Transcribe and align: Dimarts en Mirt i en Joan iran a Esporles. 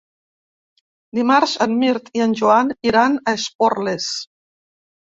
Dimarts 1.17 1.53
en 1.67 1.77
Mirt 1.83 2.09
i 2.21 2.27
en 2.27 2.35
Joan 2.43 2.75
iran 2.95 3.21
a 3.35 3.39
Esporles. 3.43 4.15